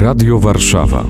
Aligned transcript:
Radio 0.00 0.38
Warszawa. 0.38 1.04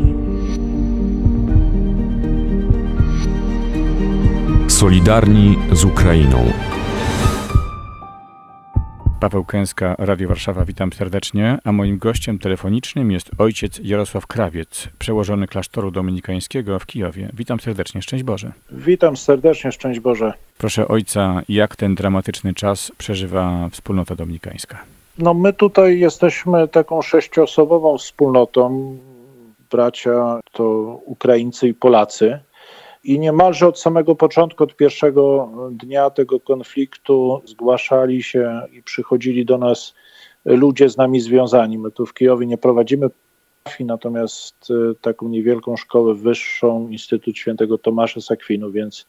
Solidarni 4.68 5.58
z 5.72 5.84
Ukrainą. 5.84 6.52
Paweł 9.20 9.44
Kęska, 9.44 9.94
Radio 9.98 10.28
Warszawa, 10.28 10.64
witam 10.64 10.92
serdecznie, 10.92 11.58
a 11.64 11.72
moim 11.72 11.98
gościem 11.98 12.38
telefonicznym 12.38 13.10
jest 13.10 13.30
ojciec 13.38 13.80
Jarosław 13.82 14.26
Krawiec, 14.26 14.88
przełożony 14.98 15.46
klasztoru 15.46 15.90
dominikańskiego 15.90 16.78
w 16.78 16.86
Kijowie. 16.86 17.30
Witam 17.32 17.60
serdecznie, 17.60 18.02
szczęść 18.02 18.24
Boże. 18.24 18.52
Witam 18.72 19.16
serdecznie, 19.16 19.72
szczęść 19.72 20.00
Boże. 20.00 20.32
Proszę 20.58 20.88
ojca, 20.88 21.42
jak 21.48 21.76
ten 21.76 21.94
dramatyczny 21.94 22.54
czas 22.54 22.92
przeżywa 22.98 23.68
wspólnota 23.72 24.16
dominikańska? 24.16 24.99
No 25.20 25.34
my 25.34 25.52
tutaj 25.52 25.98
jesteśmy 25.98 26.68
taką 26.68 27.02
sześcioosobową 27.02 27.98
wspólnotą. 27.98 28.98
Bracia 29.70 30.40
to 30.52 30.64
Ukraińcy 31.04 31.68
i 31.68 31.74
Polacy. 31.74 32.38
I 33.04 33.18
niemalże 33.18 33.68
od 33.68 33.80
samego 33.80 34.14
początku, 34.14 34.64
od 34.64 34.76
pierwszego 34.76 35.48
dnia 35.70 36.10
tego 36.10 36.40
konfliktu, 36.40 37.42
zgłaszali 37.44 38.22
się 38.22 38.62
i 38.72 38.82
przychodzili 38.82 39.44
do 39.44 39.58
nas 39.58 39.94
ludzie 40.44 40.88
z 40.88 40.96
nami 40.96 41.20
związani. 41.20 41.78
My 41.78 41.90
tu 41.90 42.06
w 42.06 42.14
Kijowie 42.14 42.46
nie 42.46 42.58
prowadzimy 42.58 43.10
natomiast 43.80 44.68
e, 44.70 44.94
taką 45.00 45.28
niewielką 45.28 45.76
szkołę 45.76 46.14
wyższą, 46.14 46.88
Instytut 46.88 47.36
Świętego 47.36 47.78
Tomasza 47.78 48.20
z 48.20 48.30
Akwinu, 48.30 48.70
więc 48.70 49.06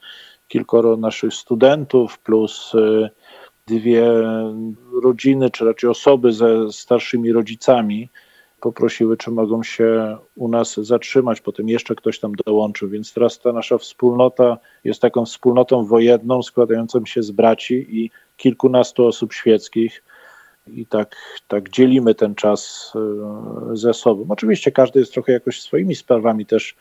kilkoro 0.48 0.98
naszych 0.98 1.34
studentów 1.34 2.20
plus 2.20 2.72
e, 2.76 3.10
dwie 3.80 4.08
rodziny, 5.04 5.50
czy 5.50 5.66
raczej 5.66 5.90
osoby 5.90 6.34
ze 6.34 6.72
starszymi 6.72 7.32
rodzicami 7.32 8.10
poprosiły, 8.62 9.18
czy 9.18 9.32
mogą 9.32 9.64
się 9.64 10.18
u 10.36 10.48
nas 10.48 10.80
zatrzymać. 10.80 11.42
Potem 11.42 11.70
jeszcze 11.70 11.96
ktoś 11.96 12.20
tam 12.20 12.32
dołączył, 12.46 12.90
więc 12.90 13.14
teraz 13.14 13.40
ta 13.40 13.54
nasza 13.54 13.78
wspólnota 13.78 14.58
jest 14.84 15.02
taką 15.02 15.26
wspólnotą 15.26 15.86
wojenną, 15.86 16.44
składającą 16.44 17.06
się 17.06 17.24
z 17.24 17.32
braci 17.32 17.88
i 17.90 18.12
kilkunastu 18.38 19.08
osób 19.08 19.34
świeckich. 19.34 20.04
I 20.68 20.86
tak, 20.86 21.16
tak 21.48 21.70
dzielimy 21.70 22.16
ten 22.16 22.36
czas 22.36 22.94
e, 23.72 23.78
ze 23.78 23.94
sobą. 23.94 24.26
Oczywiście 24.30 24.72
każdy 24.72 25.00
jest 25.00 25.14
trochę 25.14 25.32
jakoś 25.32 25.62
swoimi 25.62 25.96
sprawami 25.96 26.46
też 26.46 26.76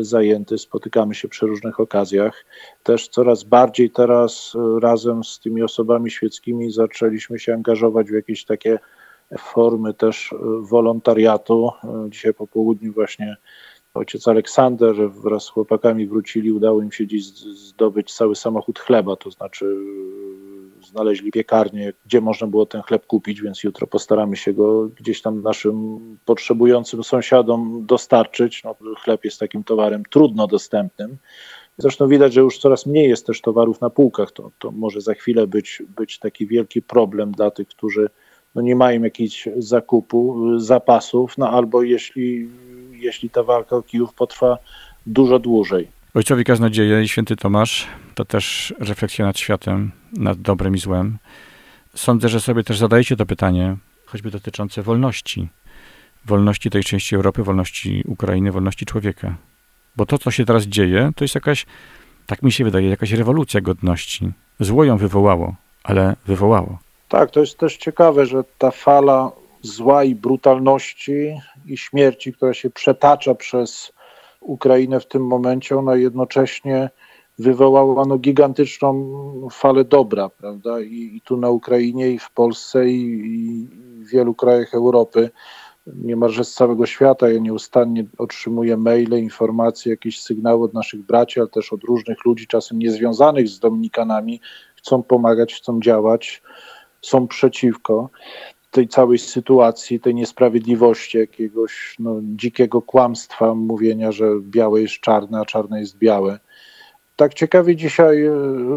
zajęty, 0.00 0.58
spotykamy 0.58 1.14
się 1.14 1.28
przy 1.28 1.46
różnych 1.46 1.80
okazjach. 1.80 2.44
Też 2.82 3.08
coraz 3.08 3.44
bardziej 3.44 3.90
teraz 3.90 4.56
e, 4.56 4.80
razem 4.80 5.24
z 5.24 5.40
tymi 5.40 5.62
osobami 5.62 6.10
świeckimi 6.10 6.70
zaczęliśmy 6.70 7.38
się 7.38 7.54
angażować 7.54 8.10
w 8.10 8.14
jakieś 8.14 8.44
takie 8.44 8.78
formy 9.38 9.94
też 9.94 10.34
wolontariatu. 10.60 11.70
Dzisiaj 12.08 12.34
po 12.34 12.46
południu 12.46 12.92
właśnie 12.92 13.36
ojciec 13.94 14.28
Aleksander 14.28 15.10
wraz 15.10 15.44
z 15.44 15.48
chłopakami 15.48 16.06
wrócili, 16.06 16.52
udało 16.52 16.82
im 16.82 16.92
się 16.92 17.06
dziś 17.06 17.24
zdobyć 17.24 18.14
cały 18.14 18.36
samochód 18.36 18.78
chleba, 18.78 19.16
to 19.16 19.30
znaczy 19.30 19.76
znaleźli 20.86 21.30
piekarnię, 21.30 21.92
gdzie 22.06 22.20
można 22.20 22.46
było 22.46 22.66
ten 22.66 22.82
chleb 22.82 23.06
kupić, 23.06 23.42
więc 23.42 23.64
jutro 23.64 23.86
postaramy 23.86 24.36
się 24.36 24.52
go 24.52 24.88
gdzieś 24.88 25.22
tam 25.22 25.42
naszym 25.42 25.98
potrzebującym 26.24 27.04
sąsiadom 27.04 27.86
dostarczyć. 27.86 28.64
No, 28.64 28.76
chleb 29.04 29.24
jest 29.24 29.40
takim 29.40 29.64
towarem 29.64 30.02
trudno 30.10 30.46
dostępnym. 30.46 31.16
Zresztą 31.78 32.08
widać, 32.08 32.32
że 32.32 32.40
już 32.40 32.58
coraz 32.58 32.86
mniej 32.86 33.08
jest 33.08 33.26
też 33.26 33.40
towarów 33.40 33.80
na 33.80 33.90
półkach. 33.90 34.32
To, 34.32 34.50
to 34.58 34.70
może 34.70 35.00
za 35.00 35.14
chwilę 35.14 35.46
być, 35.46 35.82
być 35.96 36.18
taki 36.18 36.46
wielki 36.46 36.82
problem 36.82 37.32
dla 37.32 37.50
tych, 37.50 37.68
którzy 37.68 38.10
no 38.54 38.62
nie 38.62 38.76
mają 38.76 39.02
jakichś 39.02 39.48
zakupu, 39.56 40.50
zapasów, 40.58 41.38
no 41.38 41.50
albo 41.50 41.82
jeśli, 41.82 42.48
jeśli 42.92 43.30
ta 43.30 43.42
walka 43.42 43.76
o 43.76 43.82
Kijów 43.82 44.14
potrwa 44.14 44.58
dużo 45.06 45.38
dłużej. 45.38 45.88
Ojcowi 46.14 46.44
Kaznodzieje 46.44 47.02
i 47.02 47.08
święty 47.08 47.36
Tomasz 47.36 47.88
to 48.20 48.24
też 48.24 48.74
refleksja 48.78 49.24
nad 49.24 49.38
światem, 49.38 49.90
nad 50.12 50.40
dobrem 50.40 50.74
i 50.74 50.78
złem. 50.78 51.18
Sądzę, 51.94 52.28
że 52.28 52.40
sobie 52.40 52.64
też 52.64 52.78
zadajecie 52.78 53.16
to 53.16 53.26
pytanie, 53.26 53.76
choćby 54.06 54.30
dotyczące 54.30 54.82
wolności. 54.82 55.48
Wolności 56.26 56.70
tej 56.70 56.84
części 56.84 57.16
Europy, 57.16 57.42
wolności 57.42 58.02
Ukrainy, 58.06 58.52
wolności 58.52 58.86
człowieka. 58.86 59.34
Bo 59.96 60.06
to, 60.06 60.18
co 60.18 60.30
się 60.30 60.44
teraz 60.44 60.64
dzieje, 60.64 61.10
to 61.16 61.24
jest 61.24 61.34
jakaś, 61.34 61.66
tak 62.26 62.42
mi 62.42 62.52
się 62.52 62.64
wydaje, 62.64 62.88
jakaś 62.88 63.12
rewolucja 63.12 63.60
godności. 63.60 64.32
Zło 64.60 64.84
ją 64.84 64.96
wywołało, 64.96 65.54
ale 65.84 66.16
wywołało. 66.26 66.78
Tak, 67.08 67.30
to 67.30 67.40
jest 67.40 67.58
też 67.58 67.76
ciekawe, 67.76 68.26
że 68.26 68.44
ta 68.58 68.70
fala 68.70 69.32
zła 69.62 70.04
i 70.04 70.14
brutalności 70.14 71.36
i 71.66 71.76
śmierci, 71.76 72.32
która 72.32 72.54
się 72.54 72.70
przetacza 72.70 73.34
przez 73.34 73.92
Ukrainę 74.40 75.00
w 75.00 75.06
tym 75.06 75.26
momencie, 75.26 75.76
ona 75.76 75.96
jednocześnie 75.96 76.90
wywołała 77.40 78.04
no, 78.04 78.18
gigantyczną 78.18 79.12
falę 79.52 79.84
dobra, 79.84 80.28
prawda? 80.28 80.80
I, 80.80 81.16
I, 81.16 81.20
tu 81.20 81.36
na 81.36 81.50
Ukrainie, 81.50 82.10
i 82.10 82.18
w 82.18 82.30
Polsce, 82.30 82.88
i, 82.88 83.02
i 83.24 83.68
w 84.04 84.10
wielu 84.10 84.34
krajach 84.34 84.74
Europy, 84.74 85.30
niemalże 85.86 86.44
z 86.44 86.54
całego 86.54 86.86
świata. 86.86 87.30
Ja 87.30 87.38
nieustannie 87.38 88.04
otrzymuję 88.18 88.76
maile, 88.76 89.18
informacje, 89.18 89.90
jakieś 89.90 90.20
sygnały 90.20 90.64
od 90.64 90.74
naszych 90.74 91.06
braci, 91.06 91.40
ale 91.40 91.48
też 91.48 91.72
od 91.72 91.84
różnych 91.84 92.24
ludzi, 92.24 92.46
czasem 92.46 92.78
niezwiązanych 92.78 93.48
z 93.48 93.58
Dominikanami, 93.58 94.40
chcą 94.76 95.02
pomagać, 95.02 95.54
chcą 95.54 95.80
działać 95.80 96.42
są 97.02 97.28
przeciwko 97.28 98.10
tej 98.70 98.88
całej 98.88 99.18
sytuacji, 99.18 100.00
tej 100.00 100.14
niesprawiedliwości, 100.14 101.18
jakiegoś 101.18 101.96
no, 101.98 102.16
dzikiego 102.22 102.82
kłamstwa, 102.82 103.54
mówienia, 103.54 104.12
że 104.12 104.30
białe 104.40 104.80
jest 104.82 104.94
czarne, 104.94 105.40
a 105.40 105.44
czarne 105.44 105.80
jest 105.80 105.98
białe. 105.98 106.38
Tak 107.20 107.34
ciekawie 107.34 107.76
dzisiaj 107.76 108.24
e, 108.24 108.32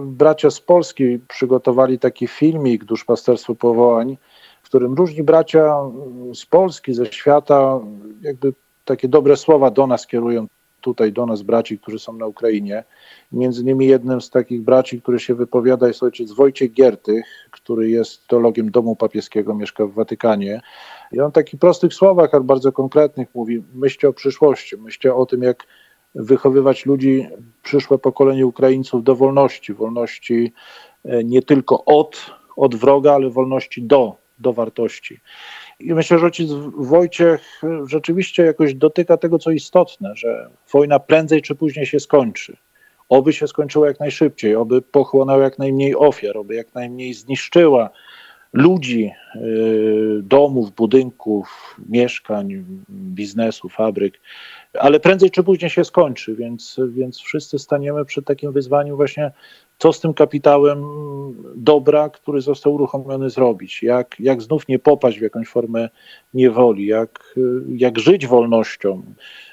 bracia 0.06 0.52
z 0.52 0.60
Polski 0.60 1.20
przygotowali 1.28 2.00
taki 2.00 2.28
filmik 2.28 2.84
Duszpasterstwo 2.86 3.56
Powołań, 3.56 4.18
w 4.64 4.66
którym 4.66 4.94
różni 4.94 5.24
bracia 5.24 5.76
z 6.34 6.46
Polski, 6.46 6.94
ze 6.94 7.06
świata, 7.06 7.80
jakby 8.22 8.54
takie 8.86 9.08
dobre 9.08 9.38
słowa 9.38 9.72
do 9.72 9.88
nas 9.88 10.08
kierują 10.08 10.48
tutaj 10.82 11.14
do 11.14 11.26
nas 11.26 11.42
braci, 11.42 11.80
którzy 11.80 12.00
są 12.00 12.14
na 12.14 12.26
Ukrainie. 12.26 12.84
Między 13.32 13.62
innymi 13.62 13.88
jednym 13.88 14.22
z 14.22 14.30
takich 14.30 14.62
braci, 14.62 15.02
który 15.02 15.20
się 15.20 15.36
wypowiada 15.36 15.88
jest 15.88 16.04
ojciec 16.04 16.32
Wojciech 16.32 16.74
Giertych, 16.74 17.26
który 17.52 17.90
jest 17.90 18.28
teologiem 18.28 18.72
domu 18.72 18.96
papieskiego, 18.96 19.56
mieszka 19.56 19.86
w 19.86 19.94
Watykanie. 19.94 20.62
I 21.12 21.20
on 21.20 21.32
w 21.32 21.34
takich 21.34 21.60
prostych 21.60 21.94
słowach, 21.94 22.30
ale 22.34 22.44
bardzo 22.44 22.72
konkretnych 22.72 23.28
mówi, 23.36 23.64
myślcie 23.74 24.10
o 24.10 24.14
przyszłości, 24.14 24.78
myślcie 24.78 25.16
o 25.16 25.26
tym, 25.26 25.44
jak 25.44 25.64
wychowywać 26.16 26.86
ludzi, 26.86 27.28
przyszłe 27.64 27.98
pokolenie 27.98 28.46
Ukraińców 28.46 29.04
do 29.04 29.16
wolności, 29.16 29.74
wolności 29.74 30.54
e, 31.06 31.24
nie 31.24 31.42
tylko 31.42 31.86
od, 31.86 32.32
od 32.58 32.76
wroga, 32.76 33.14
ale 33.14 33.30
wolności 33.30 33.84
do, 33.84 34.16
do 34.40 34.54
wartości. 34.54 35.20
I 35.80 35.94
myślę, 35.94 36.20
że 36.20 36.26
ojciec 36.26 36.50
Wojciech 36.78 37.62
rzeczywiście 37.86 38.44
jakoś 38.44 38.74
dotyka 38.74 39.18
tego, 39.18 39.40
co 39.40 39.52
istotne, 39.52 40.12
że 40.16 40.50
wojna 40.74 41.00
prędzej 41.00 41.42
czy 41.42 41.56
później 41.56 41.86
się 41.86 42.00
skończy. 42.00 42.58
Oby 43.10 43.34
się 43.34 43.48
skończyła 43.48 43.88
jak 43.88 44.00
najszybciej, 44.00 44.56
oby 44.56 44.82
pochłonęła 44.82 45.44
jak 45.44 45.60
najmniej 45.60 45.96
ofiar, 45.96 46.38
oby 46.38 46.56
jak 46.56 46.76
najmniej 46.76 47.14
zniszczyła 47.14 47.90
ludzi, 48.54 49.12
y, 49.36 50.20
domów, 50.24 50.72
budynków, 50.72 51.76
mieszkań, 51.90 52.66
biznesu, 52.90 53.70
fabryk, 53.70 54.20
ale 54.80 55.00
prędzej 55.00 55.32
czy 55.32 55.44
później 55.44 55.70
się 55.70 55.86
skończy, 55.86 56.36
więc, 56.36 56.80
więc 56.88 57.20
wszyscy 57.20 57.60
staniemy 57.60 58.06
przed 58.06 58.26
takim 58.26 58.52
wyzwaniem 58.52 58.96
właśnie, 58.96 59.32
co 59.78 59.94
z 59.94 60.00
tym 60.00 60.14
kapitałem 60.14 60.84
dobra, 61.56 62.10
który 62.10 62.42
został 62.42 62.74
uruchomiony 62.74 63.30
zrobić, 63.30 63.84
jak, 63.84 64.16
jak 64.20 64.42
znów 64.42 64.68
nie 64.68 64.80
popaść 64.80 65.20
w 65.20 65.22
jakąś 65.22 65.48
formę 65.48 65.90
niewoli, 66.34 66.86
jak, 66.86 67.36
jak 67.76 68.00
żyć 68.00 68.28
wolnością. 68.28 69.04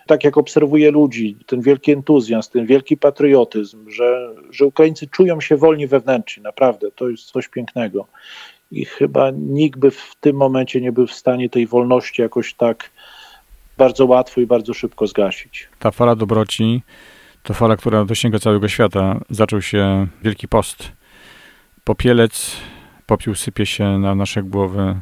Tak 0.07 0.25
jak 0.25 0.37
obserwuję 0.37 0.91
ludzi, 0.91 1.37
ten 1.47 1.61
wielki 1.61 1.93
entuzjazm, 1.93 2.53
ten 2.53 2.67
wielki 2.67 2.97
patriotyzm, 2.97 3.91
że, 3.91 4.35
że 4.51 4.67
Ukraińcy 4.67 5.07
czują 5.07 5.41
się 5.41 5.57
wolni 5.57 5.87
wewnętrznie, 5.87 6.43
naprawdę, 6.43 6.91
to 6.91 7.09
jest 7.09 7.25
coś 7.25 7.49
pięknego 7.49 8.07
i 8.71 8.85
chyba 8.85 9.31
nikt 9.31 9.79
by 9.79 9.91
w 9.91 10.15
tym 10.21 10.37
momencie 10.37 10.81
nie 10.81 10.93
był 10.93 11.07
w 11.07 11.13
stanie 11.13 11.51
tej 11.51 11.67
wolności 11.67 12.23
jakoś 12.23 12.55
tak 12.55 12.91
bardzo 13.81 14.07
łatwo 14.07 14.41
i 14.41 14.47
bardzo 14.47 14.75
szybko 14.75 15.07
zgasić. 15.07 15.69
Ta 15.79 15.91
fala 15.91 16.17
dobroci 16.17 16.83
to 17.43 17.55
fala, 17.55 17.77
która 17.77 18.05
dosięga 18.05 18.39
całego 18.39 18.69
świata. 18.69 19.21
Zaczął 19.31 19.63
się 19.63 20.07
Wielki 20.23 20.49
Post. 20.49 20.93
Popielec, 21.85 22.57
popiół 23.07 23.35
sypie 23.35 23.67
się 23.67 23.99
na 23.99 24.15
nasze 24.15 24.43
głowy. 24.43 25.01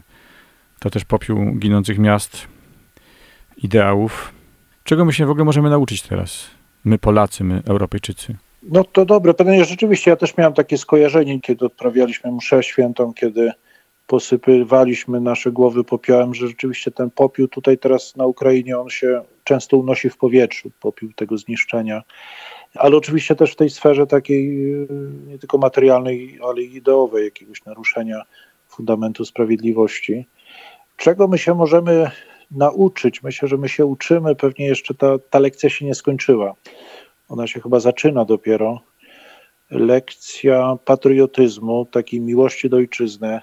To 0.81 0.91
też 0.91 1.05
popiół 1.05 1.39
ginących 1.59 1.99
miast, 1.99 2.49
ideałów. 3.57 4.33
Czego 4.85 5.05
my 5.05 5.13
się 5.13 5.27
w 5.27 5.31
ogóle 5.31 5.45
możemy 5.45 5.71
nauczyć 5.71 6.03
teraz? 6.03 6.51
My 6.85 6.99
Polacy, 6.99 7.45
my 7.45 7.63
Europejczycy. 7.67 8.37
No 8.63 8.85
to 8.85 9.05
dobre 9.05 9.35
pytanie. 9.35 9.65
Rzeczywiście 9.65 10.11
ja 10.11 10.17
też 10.17 10.37
miałem 10.37 10.55
takie 10.55 10.79
skojarzenie, 10.79 11.41
kiedy 11.41 11.67
odprawialiśmy 11.67 12.33
mszę 12.33 12.63
świętą, 12.63 13.13
kiedy 13.15 13.53
posypywaliśmy 14.09 15.21
nasze 15.21 15.53
głowy 15.53 15.85
popiołem, 15.85 16.35
że 16.35 16.49
rzeczywiście 16.49 16.91
ten 16.91 17.11
popiół 17.11 17.49
tutaj 17.49 17.79
teraz 17.79 18.17
na 18.17 18.27
Ukrainie, 18.27 18.79
on 18.79 18.89
się 18.89 19.23
często 19.45 19.77
unosi 19.77 20.11
w 20.11 20.17
powietrzu, 20.17 20.71
popiół 20.81 21.13
tego 21.13 21.39
zniszczenia. 21.39 22.03
Ale 22.75 22.97
oczywiście 22.97 23.35
też 23.35 23.53
w 23.53 23.57
tej 23.57 23.71
sferze 23.71 24.07
takiej 24.07 24.49
nie 25.27 25.39
tylko 25.39 25.59
materialnej, 25.59 26.39
ale 26.43 26.63
i 26.63 26.77
ideowej, 26.77 27.25
jakiegoś 27.25 27.65
naruszenia 27.65 28.23
fundamentu 28.69 29.25
sprawiedliwości. 29.25 30.27
Czego 30.97 31.29
my 31.29 31.39
się 31.39 31.55
możemy 31.55 32.11
nauczyć? 32.51 33.23
Myślę, 33.23 33.49
że 33.49 33.57
my 33.57 33.69
się 33.69 33.87
uczymy, 33.87 34.35
pewnie 34.35 34.67
jeszcze 34.67 34.95
ta, 34.95 35.19
ta 35.31 35.39
lekcja 35.39 35.71
się 35.71 35.85
nie 35.85 35.95
skończyła. 35.95 36.55
Ona 37.29 37.47
się 37.47 37.61
chyba 37.61 37.81
zaczyna 37.81 38.25
dopiero. 38.25 38.81
Lekcja 39.71 40.77
patriotyzmu, 40.85 41.87
takiej 41.87 42.21
miłości 42.21 42.69
do 42.69 42.77
ojczyzny, 42.77 43.41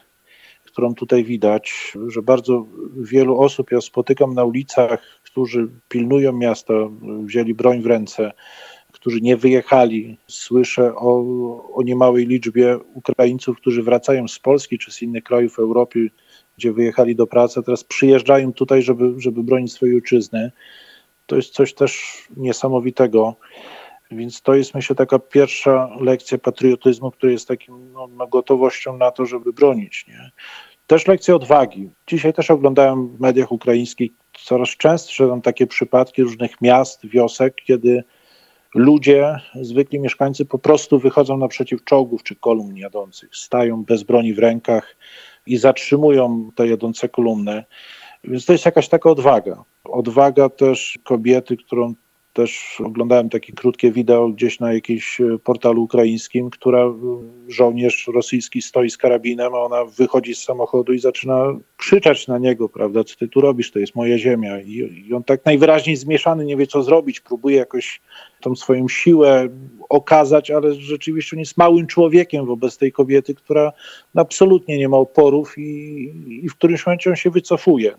którą 0.75 0.95
tutaj 0.95 1.23
widać, 1.23 1.93
że 2.07 2.21
bardzo 2.21 2.65
wielu 2.97 3.39
osób 3.39 3.71
ja 3.71 3.81
spotykam 3.81 4.33
na 4.33 4.43
ulicach, 4.43 5.19
którzy 5.23 5.67
pilnują 5.89 6.31
miasta, 6.31 6.73
wzięli 7.23 7.53
broń 7.53 7.81
w 7.81 7.85
ręce, 7.85 8.31
którzy 8.91 9.21
nie 9.21 9.37
wyjechali. 9.37 10.17
Słyszę 10.27 10.95
o, 10.95 11.23
o 11.73 11.83
niemałej 11.83 12.27
liczbie 12.27 12.77
Ukraińców, 12.93 13.57
którzy 13.57 13.83
wracają 13.83 14.27
z 14.27 14.39
Polski 14.39 14.77
czy 14.77 14.91
z 14.91 15.01
innych 15.01 15.23
krajów 15.23 15.59
Europy, 15.59 16.09
gdzie 16.57 16.73
wyjechali 16.73 17.15
do 17.15 17.27
pracy, 17.27 17.63
teraz 17.63 17.83
przyjeżdżają 17.83 18.53
tutaj, 18.53 18.81
żeby, 18.81 19.13
żeby 19.17 19.43
bronić 19.43 19.73
swojej 19.73 19.95
ojczyzny. 19.95 20.51
To 21.25 21.35
jest 21.35 21.53
coś 21.53 21.73
też 21.73 22.17
niesamowitego. 22.37 23.35
Więc 24.11 24.41
to 24.41 24.55
jest 24.55 24.75
myślę 24.75 24.95
taka 24.95 25.19
pierwsza 25.19 25.89
lekcja 25.99 26.37
patriotyzmu, 26.37 27.11
który 27.11 27.31
jest 27.31 27.47
takim 27.47 27.91
no, 27.91 28.27
gotowością 28.27 28.97
na 28.97 29.11
to, 29.11 29.25
żeby 29.25 29.53
bronić. 29.53 30.05
Nie? 30.07 30.31
Też 30.87 31.07
lekcja 31.07 31.35
odwagi. 31.35 31.89
Dzisiaj 32.07 32.33
też 32.33 32.51
oglądałem 32.51 33.07
w 33.07 33.19
mediach 33.19 33.51
ukraińskich 33.51 34.11
coraz 34.39 34.69
częstsze 34.69 35.27
tam 35.27 35.41
takie 35.41 35.67
przypadki 35.67 36.23
różnych 36.23 36.61
miast, 36.61 37.07
wiosek, 37.07 37.55
kiedy 37.55 38.03
ludzie, 38.75 39.39
zwykli 39.61 39.99
mieszkańcy 39.99 40.45
po 40.45 40.59
prostu 40.59 40.99
wychodzą 40.99 41.37
naprzeciw 41.37 41.83
czołgów 41.83 42.23
czy 42.23 42.35
kolumn 42.35 42.75
jadących, 42.75 43.35
stają 43.35 43.83
bez 43.83 44.03
broni 44.03 44.33
w 44.33 44.39
rękach 44.39 44.95
i 45.45 45.57
zatrzymują 45.57 46.51
te 46.55 46.67
jadące 46.67 47.09
kolumny. 47.09 47.63
Więc 48.23 48.45
to 48.45 48.53
jest 48.53 48.65
jakaś 48.65 48.89
taka 48.89 49.09
odwaga. 49.09 49.63
Odwaga 49.83 50.49
też 50.49 50.99
kobiety, 51.03 51.57
którą 51.57 51.93
też 52.35 52.81
oglądałem 52.85 53.29
takie 53.29 53.53
krótkie 53.53 53.91
wideo 53.91 54.29
gdzieś 54.29 54.59
na 54.59 54.73
jakimś 54.73 55.21
e, 55.21 55.39
portalu 55.43 55.83
ukraińskim, 55.83 56.49
która 56.49 56.79
e, 56.79 56.93
żołnierz 57.47 58.07
rosyjski 58.13 58.61
stoi 58.61 58.89
z 58.89 58.97
karabinem, 58.97 59.53
a 59.53 59.57
ona 59.57 59.85
wychodzi 59.85 60.35
z 60.35 60.43
samochodu 60.43 60.93
i 60.93 60.99
zaczyna 60.99 61.53
krzyczeć 61.77 62.27
na 62.27 62.37
niego, 62.37 62.69
prawda, 62.69 63.03
co 63.03 63.15
ty 63.15 63.27
tu 63.27 63.41
robisz, 63.41 63.71
to 63.71 63.79
jest 63.79 63.95
moja 63.95 64.17
ziemia. 64.17 64.61
I, 64.61 65.05
i 65.07 65.13
on 65.13 65.23
tak 65.23 65.45
najwyraźniej 65.45 65.95
zmieszany, 65.95 66.45
nie 66.45 66.57
wie 66.57 66.67
co 66.67 66.83
zrobić, 66.83 67.19
próbuje 67.19 67.57
jakoś 67.57 68.01
tą 68.41 68.55
swoją 68.55 68.87
siłę 68.87 69.47
okazać, 69.89 70.51
ale 70.51 70.73
rzeczywiście 70.73 71.35
on 71.35 71.39
jest 71.39 71.57
małym 71.57 71.87
człowiekiem 71.87 72.45
wobec 72.45 72.77
tej 72.77 72.91
kobiety, 72.91 73.35
która 73.35 73.71
absolutnie 74.15 74.77
nie 74.77 74.89
ma 74.89 74.97
oporów 74.97 75.57
i, 75.57 76.13
i 76.43 76.49
w 76.49 76.55
którymś 76.55 76.85
momencie 76.85 77.09
on 77.09 77.15
się 77.15 77.29
wycofuje. 77.29 77.95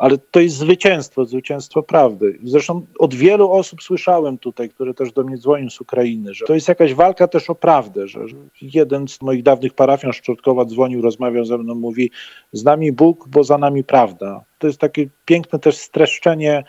Ale 0.00 0.18
to 0.18 0.40
jest 0.40 0.56
zwycięstwo, 0.56 1.24
zwycięstwo 1.24 1.82
prawdy. 1.82 2.38
Zresztą 2.44 2.86
od 2.98 3.14
wielu 3.14 3.50
osób 3.50 3.82
słyszałem 3.82 4.38
tutaj, 4.38 4.68
które 4.68 4.94
też 4.94 5.12
do 5.12 5.24
mnie 5.24 5.38
dzwonią 5.38 5.70
z 5.70 5.80
Ukrainy, 5.80 6.34
że 6.34 6.46
to 6.46 6.54
jest 6.54 6.68
jakaś 6.68 6.94
walka 6.94 7.28
też 7.28 7.50
o 7.50 7.54
prawdę, 7.54 8.08
że 8.08 8.20
jeden 8.62 9.08
z 9.08 9.22
moich 9.22 9.42
dawnych 9.42 9.74
parafian 9.74 10.12
Szczotkowa 10.12 10.64
dzwonił, 10.64 11.02
rozmawiał 11.02 11.44
ze 11.44 11.58
mną, 11.58 11.74
mówi 11.74 12.10
z 12.52 12.64
nami 12.64 12.92
Bóg, 12.92 13.28
bo 13.28 13.44
za 13.44 13.58
nami 13.58 13.84
prawda. 13.84 14.44
To 14.58 14.66
jest 14.66 14.78
takie 14.78 15.06
piękne 15.24 15.58
też 15.58 15.76
streszczenie 15.76 16.64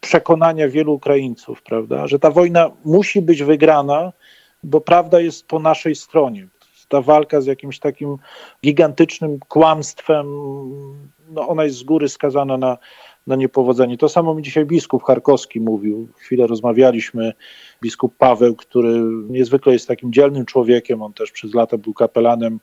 przekonania 0.00 0.68
wielu 0.68 0.94
Ukraińców, 0.94 1.62
prawda, 1.62 2.06
że 2.06 2.18
ta 2.18 2.30
wojna 2.30 2.70
musi 2.84 3.22
być 3.22 3.42
wygrana, 3.42 4.12
bo 4.62 4.80
prawda 4.80 5.20
jest 5.20 5.46
po 5.46 5.58
naszej 5.58 5.94
stronie. 5.94 6.48
Ta 6.88 7.02
walka 7.02 7.40
z 7.40 7.46
jakimś 7.46 7.78
takim 7.78 8.16
gigantycznym 8.64 9.38
kłamstwem, 9.48 10.26
no 11.30 11.48
ona 11.48 11.64
jest 11.64 11.76
z 11.76 11.82
góry 11.82 12.08
skazana 12.08 12.56
na, 12.56 12.78
na 13.26 13.36
niepowodzenie. 13.36 13.98
To 13.98 14.08
samo 14.08 14.34
mi 14.34 14.42
dzisiaj 14.42 14.66
biskup 14.66 15.02
Charkowski 15.02 15.60
mówił. 15.60 16.08
Chwilę 16.16 16.46
rozmawialiśmy. 16.46 17.32
Biskup 17.82 18.16
Paweł, 18.16 18.56
który 18.56 19.00
niezwykle 19.28 19.72
jest 19.72 19.88
takim 19.88 20.12
dzielnym 20.12 20.46
człowiekiem, 20.46 21.02
on 21.02 21.12
też 21.12 21.32
przez 21.32 21.54
lata 21.54 21.78
był 21.78 21.94
kapelanem 21.94 22.60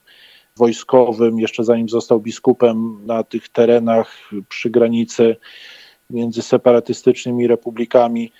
wojskowym, 0.56 1.38
jeszcze 1.38 1.64
zanim 1.64 1.88
został 1.88 2.20
biskupem 2.20 3.06
na 3.06 3.24
tych 3.24 3.48
terenach 3.48 4.30
przy 4.48 4.70
granicy 4.70 5.36
między 6.10 6.42
separatystycznymi 6.42 7.46
republikami 7.46 8.32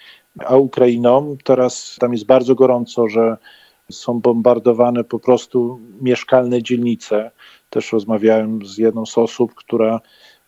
a 0.47 0.57
Ukrainą. 0.57 1.37
Teraz 1.45 1.97
tam 2.01 2.13
jest 2.13 2.27
bardzo 2.27 2.55
gorąco, 2.55 3.09
że 3.09 3.37
są 3.91 4.21
bombardowane 4.21 5.05
po 5.05 5.19
prostu 5.19 5.81
mieszkalne 6.01 6.63
dzielnice. 6.63 7.31
Też 7.71 7.93
rozmawiałem 7.93 8.67
z 8.67 8.79
jedną 8.79 9.07
z 9.07 9.19
osób, 9.19 9.55
która 9.55 10.01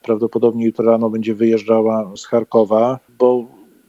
prawdopodobnie 0.03 0.67
jutro 0.67 0.85
rano 0.85 1.11
będzie 1.11 1.35
wyjeżdżała 1.35 2.13
z 2.17 2.27
Charkowa, 2.27 2.99
bo 3.19 3.45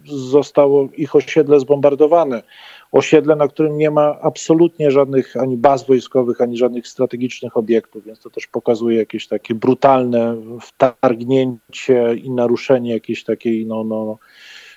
zostało 0.05 0.87
ich 0.97 1.15
osiedle 1.15 1.59
zbombardowane 1.59 2.43
osiedle, 2.91 3.35
na 3.35 3.47
którym 3.47 3.77
nie 3.77 3.91
ma 3.91 4.19
absolutnie 4.21 4.91
żadnych 4.91 5.37
ani 5.37 5.57
baz 5.57 5.87
wojskowych, 5.87 6.41
ani 6.41 6.57
żadnych 6.57 6.87
strategicznych 6.87 7.57
obiektów, 7.57 8.05
więc 8.05 8.19
to 8.19 8.29
też 8.29 8.47
pokazuje 8.47 8.97
jakieś 8.97 9.27
takie 9.27 9.55
brutalne 9.55 10.35
wtargnięcie 10.61 12.15
i 12.23 12.31
naruszenie 12.31 12.91
jakiejś 12.91 13.23
takiej 13.23 13.65
no, 13.65 13.83
no, 13.83 14.17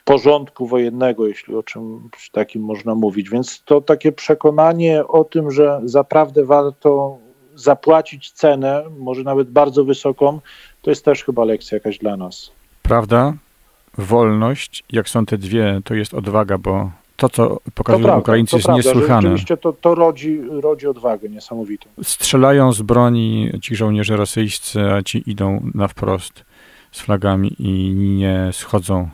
porządku 0.04 0.66
wojennego, 0.66 1.26
jeśli 1.26 1.54
o 1.54 1.62
czymś 1.62 2.30
takim 2.32 2.62
można 2.62 2.94
mówić. 2.94 3.30
Więc 3.30 3.62
to 3.64 3.80
takie 3.80 4.12
przekonanie 4.12 5.06
o 5.06 5.24
tym, 5.24 5.50
że 5.50 5.80
zaprawdę 5.84 6.44
warto 6.44 7.18
zapłacić 7.54 8.30
cenę, 8.30 8.84
może 8.98 9.22
nawet 9.22 9.50
bardzo 9.50 9.84
wysoką, 9.84 10.40
to 10.82 10.90
jest 10.90 11.04
też 11.04 11.24
chyba 11.24 11.44
lekcja 11.44 11.76
jakaś 11.76 11.98
dla 11.98 12.16
nas. 12.16 12.50
Prawda, 12.82 13.34
wolność, 13.98 14.84
jak 14.92 15.08
są 15.08 15.26
te 15.26 15.38
dwie, 15.38 15.80
to 15.84 15.94
jest 15.94 16.14
odwaga, 16.14 16.58
bo 16.58 16.90
to, 17.16 17.28
co 17.28 17.58
pokazują 17.74 18.08
to 18.08 18.18
Ukraińcy, 18.18 18.56
jest 18.56 18.68
niesłychane. 18.68 19.22
Rzeczywiście 19.22 19.56
to, 19.56 19.72
to 19.72 19.94
rodzi, 19.94 20.40
rodzi 20.50 20.86
odwagę 20.86 21.28
niesamowitą. 21.28 21.88
Strzelają 22.02 22.72
z 22.72 22.82
broni 22.82 23.50
ci 23.62 23.76
żołnierze 23.76 24.16
rosyjscy, 24.16 24.80
a 24.80 25.02
ci 25.02 25.30
idą 25.30 25.70
na 25.74 25.88
wprost 25.88 26.44
z 26.92 27.00
flagami 27.00 27.56
i 27.58 27.94
nie 27.94 28.50
schodzą. 28.52 29.08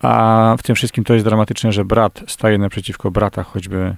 A 0.00 0.56
w 0.58 0.62
tym 0.62 0.74
wszystkim 0.74 1.04
to 1.04 1.14
jest 1.14 1.26
dramatyczne, 1.26 1.72
że 1.72 1.84
brat 1.84 2.22
staje 2.26 2.58
naprzeciwko 2.58 3.10
brata, 3.10 3.42
choćby 3.42 3.96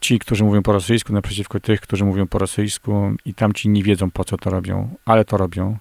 ci, 0.00 0.18
którzy 0.18 0.44
mówią 0.44 0.62
po 0.62 0.72
rosyjsku, 0.72 1.12
naprzeciwko 1.12 1.60
tych, 1.60 1.80
którzy 1.80 2.04
mówią 2.04 2.26
po 2.26 2.38
rosyjsku 2.38 3.10
i 3.24 3.34
tamci 3.34 3.68
nie 3.68 3.82
wiedzą, 3.82 4.10
po 4.10 4.24
co 4.24 4.36
to 4.36 4.50
robią, 4.50 4.88
ale 5.04 5.24
to 5.24 5.36
robią. 5.36 5.76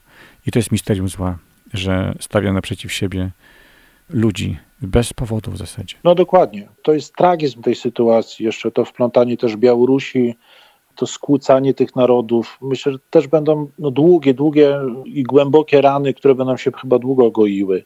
I 0.47 0.51
to 0.51 0.59
jest 0.59 0.71
misterium 0.71 1.07
zła, 1.09 1.37
że 1.73 2.15
stawia 2.19 2.53
naprzeciw 2.53 2.93
siebie 2.93 3.31
ludzi 4.09 4.57
bez 4.81 5.13
powodu 5.13 5.51
w 5.51 5.57
zasadzie. 5.57 5.95
No 6.03 6.15
dokładnie. 6.15 6.67
To 6.81 6.93
jest 6.93 7.15
tragizm 7.15 7.61
tej 7.61 7.75
sytuacji. 7.75 8.45
Jeszcze 8.45 8.71
to 8.71 8.85
wplątanie 8.85 9.37
też 9.37 9.57
Białorusi, 9.57 10.35
to 10.95 11.07
skłócanie 11.07 11.73
tych 11.73 11.95
narodów. 11.95 12.57
Myślę, 12.61 12.91
że 12.91 12.97
też 13.09 13.27
będą 13.27 13.67
no, 13.79 13.91
długie, 13.91 14.33
długie 14.33 14.79
i 15.05 15.23
głębokie 15.23 15.81
rany, 15.81 16.13
które 16.13 16.35
będą 16.35 16.57
się 16.57 16.71
chyba 16.71 16.99
długo 16.99 17.31
goiły. 17.31 17.83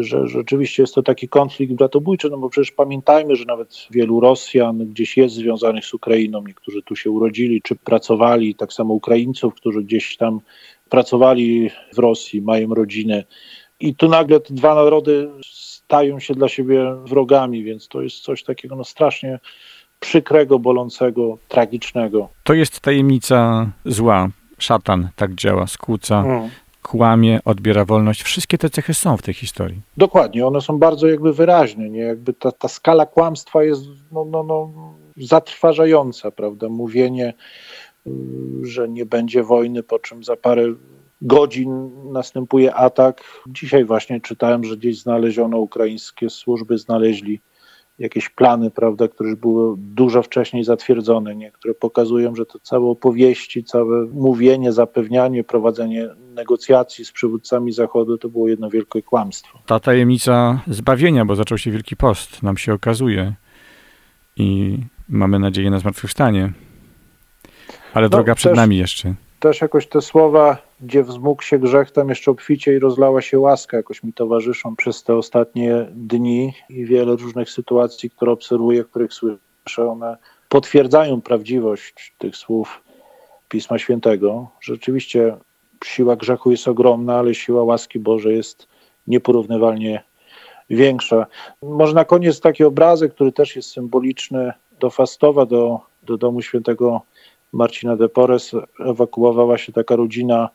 Że 0.00 0.26
rzeczywiście 0.26 0.82
jest 0.82 0.94
to 0.94 1.02
taki 1.02 1.28
konflikt 1.28 1.74
bratobójczy, 1.74 2.30
no 2.30 2.38
bo 2.38 2.48
przecież 2.50 2.72
pamiętajmy, 2.72 3.36
że 3.36 3.44
nawet 3.44 3.86
wielu 3.90 4.20
Rosjan 4.20 4.78
gdzieś 4.78 5.16
jest 5.16 5.34
związanych 5.34 5.84
z 5.84 5.94
Ukrainą, 5.94 6.42
niektórzy 6.46 6.82
tu 6.82 6.96
się 6.96 7.10
urodzili 7.10 7.62
czy 7.62 7.76
pracowali, 7.76 8.54
tak 8.54 8.72
samo 8.72 8.94
Ukraińców, 8.94 9.54
którzy 9.54 9.82
gdzieś 9.82 10.16
tam 10.16 10.40
pracowali 10.88 11.70
w 11.94 11.98
Rosji, 11.98 12.42
mają 12.42 12.74
rodziny. 12.74 13.24
I 13.80 13.94
tu 13.94 14.08
nagle 14.08 14.40
te 14.40 14.54
dwa 14.54 14.74
narody 14.74 15.30
stają 15.92 16.20
się 16.20 16.34
dla 16.34 16.48
siebie 16.48 16.94
wrogami, 17.04 17.64
więc 17.64 17.88
to 17.88 18.02
jest 18.02 18.20
coś 18.20 18.42
takiego 18.42 18.76
no, 18.76 18.84
strasznie 18.84 19.38
przykrego, 20.00 20.58
bolącego, 20.58 21.38
tragicznego. 21.48 22.28
To 22.44 22.54
jest 22.54 22.80
tajemnica 22.80 23.70
zła. 23.84 24.28
Szatan 24.58 25.08
tak 25.16 25.34
działa, 25.34 25.66
skłóca, 25.66 26.20
mm. 26.20 26.50
Kłamie, 26.82 27.40
odbiera 27.44 27.84
wolność. 27.84 28.22
Wszystkie 28.22 28.58
te 28.58 28.70
cechy 28.70 28.94
są 28.94 29.16
w 29.16 29.22
tej 29.22 29.34
historii. 29.34 29.80
Dokładnie, 29.96 30.46
one 30.46 30.60
są 30.60 30.78
bardzo 30.78 31.08
jakby 31.08 31.32
wyraźne, 31.32 31.90
nie? 31.90 32.00
Jakby 32.00 32.32
ta, 32.32 32.52
ta 32.52 32.68
skala 32.68 33.06
kłamstwa 33.06 33.64
jest 33.64 33.82
no, 34.12 34.24
no, 34.24 34.42
no, 34.42 34.72
zatrważająca, 35.16 36.30
prawda? 36.30 36.68
Mówienie, 36.68 37.34
że 38.62 38.88
nie 38.88 39.06
będzie 39.06 39.42
wojny, 39.42 39.82
po 39.82 39.98
czym 39.98 40.24
za 40.24 40.36
parę 40.36 40.74
godzin 41.22 41.90
następuje 42.12 42.74
atak. 42.74 43.24
Dzisiaj 43.46 43.84
właśnie 43.84 44.20
czytałem, 44.20 44.64
że 44.64 44.76
gdzieś 44.76 45.00
znaleziono, 45.00 45.58
ukraińskie 45.58 46.30
służby 46.30 46.78
znaleźli 46.78 47.40
jakieś 48.02 48.28
plany, 48.28 48.70
prawda, 48.70 49.08
które 49.08 49.30
już 49.30 49.38
były 49.38 49.74
dużo 49.78 50.22
wcześniej 50.22 50.64
zatwierdzone, 50.64 51.36
nie? 51.36 51.50
które 51.50 51.74
pokazują, 51.74 52.34
że 52.34 52.46
to 52.46 52.58
całe 52.58 52.86
opowieści, 52.86 53.64
całe 53.64 54.06
mówienie, 54.06 54.72
zapewnianie, 54.72 55.44
prowadzenie 55.44 56.08
negocjacji 56.34 57.04
z 57.04 57.12
przywódcami 57.12 57.72
Zachodu 57.72 58.18
to 58.18 58.28
było 58.28 58.48
jedno 58.48 58.70
wielkie 58.70 59.02
kłamstwo. 59.02 59.58
Ta 59.66 59.80
tajemnica 59.80 60.60
zbawienia, 60.66 61.24
bo 61.24 61.36
zaczął 61.36 61.58
się 61.58 61.70
Wielki 61.70 61.96
Post, 61.96 62.42
nam 62.42 62.56
się 62.56 62.74
okazuje 62.74 63.34
i 64.36 64.78
mamy 65.08 65.38
nadzieję 65.38 65.70
na 65.70 65.78
zmartwychwstanie. 65.78 66.52
Ale 67.94 68.06
No, 68.06 68.10
droga 68.10 68.34
przed 68.34 68.52
też- 68.52 68.56
nami 68.56 68.76
jeszcze. 68.78 69.14
Też 69.42 69.60
jakoś 69.60 69.86
te 69.86 70.00
słowa, 70.00 70.56
gdzie 70.80 71.02
wzmógł 71.02 71.42
się 71.42 71.58
grzech, 71.58 71.90
tam 71.90 72.08
jeszcze 72.08 72.30
obficie 72.30 72.74
i 72.74 72.78
rozlała 72.78 73.22
się 73.22 73.38
łaska, 73.38 73.76
jakoś 73.76 74.02
mi 74.02 74.12
towarzyszą 74.12 74.76
przez 74.76 75.02
te 75.04 75.16
ostatnie 75.16 75.86
dni 75.90 76.52
i 76.68 76.84
wiele 76.84 77.16
różnych 77.16 77.50
sytuacji, 77.50 78.10
które 78.10 78.32
obserwuję, 78.32 78.84
których 78.84 79.12
słyszę, 79.12 79.88
one 79.88 80.16
potwierdzają 80.48 81.20
prawdziwość 81.20 82.14
tych 82.18 82.36
słów 82.36 82.82
Pisma 83.48 83.78
Świętego. 83.78 84.48
Rzeczywiście 84.60 85.36
siła 85.84 86.16
grzechu 86.16 86.50
jest 86.50 86.68
ogromna, 86.68 87.18
ale 87.18 87.34
siła 87.34 87.62
łaski 87.62 87.98
Bożej 87.98 88.36
jest 88.36 88.68
nieporównywalnie 89.06 90.02
większa. 90.70 91.26
Może 91.62 91.94
na 91.94 92.04
koniec 92.04 92.40
taki 92.40 92.64
obrazek, 92.64 93.14
który 93.14 93.32
też 93.32 93.56
jest 93.56 93.70
symboliczny 93.70 94.52
do 94.80 94.90
Fastowa, 94.90 95.46
do, 95.46 95.80
do 96.02 96.18
domu 96.18 96.42
świętego 96.42 97.02
Marcina 97.52 97.96
de 97.96 98.08
Porres 98.08 98.52
ewakuowała 98.80 99.58
się 99.58 99.72
taka 99.72 99.96
rodzina, 99.96 100.48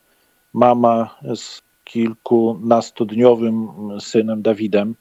mama 0.54 1.16
z 1.36 1.62
kilkunastodniowym 1.84 3.70
synem 4.00 4.42
Dawidem. 4.42 4.96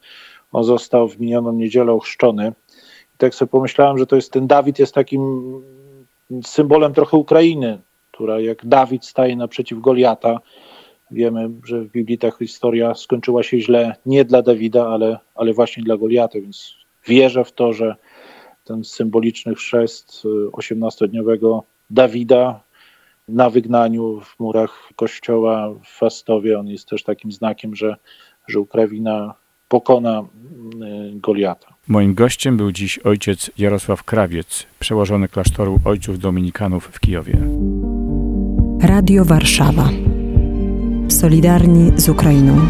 On 0.52 0.64
został 0.64 1.08
w 1.08 1.20
minioną 1.20 1.52
niedzielę 1.52 1.92
ochrzczony. 1.92 2.52
I 3.14 3.18
tak 3.18 3.34
sobie 3.34 3.50
pomyślałem, 3.50 3.98
że 3.98 4.06
to 4.06 4.16
jest 4.16 4.32
ten 4.32 4.46
Dawid 4.46 4.78
jest 4.78 4.94
takim 4.94 5.52
symbolem 6.44 6.94
trochę 6.94 7.16
Ukrainy, 7.16 7.78
która 8.12 8.40
jak 8.40 8.66
Dawid 8.66 9.04
staje 9.04 9.36
naprzeciw 9.36 9.80
Goliata. 9.80 10.40
Wiemy, 11.10 11.50
że 11.64 11.80
w 11.80 11.90
Biblii 11.90 12.18
ta 12.18 12.30
historia 12.30 12.94
skończyła 12.94 13.42
się 13.42 13.60
źle 13.60 13.96
nie 14.06 14.24
dla 14.24 14.42
Dawida, 14.42 14.88
ale, 14.88 15.18
ale 15.34 15.52
właśnie 15.52 15.82
dla 15.82 15.96
Goliata, 15.96 16.40
więc 16.40 16.74
wierzę 17.06 17.44
w 17.44 17.52
to, 17.52 17.72
że 17.72 17.96
ten 18.64 18.84
symboliczny 18.84 19.54
chrzest 19.54 20.22
y, 20.24 20.28
18-dniowego 20.50 21.62
Dawida 21.90 22.60
na 23.28 23.50
wygnaniu 23.50 24.20
w 24.20 24.40
murach 24.40 24.88
kościoła 24.96 25.68
w 25.84 25.98
Fastowie, 25.98 26.58
on 26.58 26.66
jest 26.66 26.88
też 26.88 27.02
takim 27.02 27.32
znakiem, 27.32 27.76
że, 27.76 27.96
że 28.48 28.60
Ukraina 28.60 29.34
pokona 29.68 30.20
y, 30.20 30.24
Goliata. 31.14 31.66
Moim 31.88 32.14
gościem 32.14 32.56
był 32.56 32.72
dziś 32.72 32.98
ojciec 32.98 33.50
Jarosław 33.58 34.04
Krawiec, 34.04 34.66
przełożony 34.78 35.28
klasztoru 35.28 35.80
ojców 35.84 36.18
dominikanów 36.18 36.84
w 36.92 37.00
Kijowie. 37.00 37.38
Radio 38.82 39.24
Warszawa. 39.24 39.88
Solidarni 41.08 41.92
z 41.96 42.08
Ukrainą. 42.08 42.68